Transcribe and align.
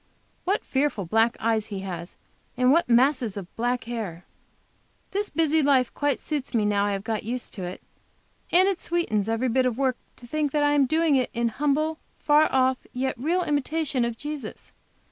What 0.45 0.63
fearful 0.65 1.05
black 1.05 1.37
eyes 1.39 1.67
he 1.67 1.81
has, 1.81 2.15
and 2.57 2.71
what 2.71 2.89
masses 2.89 3.37
of 3.37 3.55
black 3.55 3.83
hair! 3.83 4.25
This 5.11 5.29
busy 5.29 5.61
life 5.61 5.93
quite 5.93 6.19
suits 6.19 6.55
me, 6.55 6.65
now 6.65 6.85
I 6.87 6.93
have 6.93 7.03
got 7.03 7.21
used 7.23 7.53
to 7.53 7.65
it. 7.65 7.83
And 8.51 8.67
it 8.67 8.81
sweetens 8.81 9.29
every 9.29 9.47
bit 9.49 9.67
of 9.67 9.77
work 9.77 9.97
to 10.15 10.25
think 10.25 10.53
that 10.53 10.63
I 10.63 10.71
am 10.71 10.87
doing 10.87 11.17
it 11.17 11.29
in 11.35 11.49
humble, 11.49 11.99
far 12.17 12.51
off, 12.51 12.79
yet 12.93 13.13
real 13.15 13.43
imitation 13.43 14.03
of 14.03 14.17
Jesus. 14.17 14.73